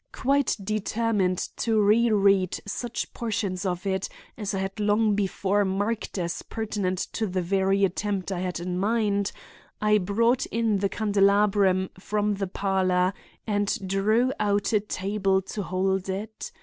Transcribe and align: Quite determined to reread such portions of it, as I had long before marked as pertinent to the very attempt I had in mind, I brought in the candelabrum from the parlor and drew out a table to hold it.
Quite 0.13 0.57
determined 0.63 1.37
to 1.57 1.79
reread 1.79 2.59
such 2.65 3.13
portions 3.13 3.67
of 3.67 3.85
it, 3.85 4.09
as 4.35 4.55
I 4.55 4.57
had 4.57 4.79
long 4.79 5.13
before 5.13 5.63
marked 5.63 6.17
as 6.17 6.41
pertinent 6.41 6.97
to 7.13 7.27
the 7.27 7.43
very 7.43 7.85
attempt 7.85 8.31
I 8.31 8.39
had 8.39 8.59
in 8.59 8.79
mind, 8.79 9.31
I 9.79 9.99
brought 9.99 10.47
in 10.47 10.79
the 10.79 10.89
candelabrum 10.89 11.91
from 11.99 12.33
the 12.33 12.47
parlor 12.47 13.13
and 13.45 13.77
drew 13.87 14.33
out 14.39 14.73
a 14.73 14.79
table 14.79 15.39
to 15.53 15.61
hold 15.61 16.09
it. 16.09 16.51